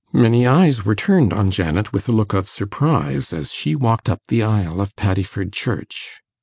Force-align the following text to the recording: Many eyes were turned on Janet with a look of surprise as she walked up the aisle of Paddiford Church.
Many 0.13 0.47
eyes 0.47 0.83
were 0.83 0.95
turned 0.95 1.31
on 1.31 1.51
Janet 1.51 1.93
with 1.93 2.09
a 2.09 2.11
look 2.11 2.33
of 2.33 2.49
surprise 2.49 3.31
as 3.31 3.53
she 3.53 3.75
walked 3.75 4.09
up 4.09 4.23
the 4.29 4.41
aisle 4.41 4.81
of 4.81 4.95
Paddiford 4.95 5.53
Church. 5.53 6.15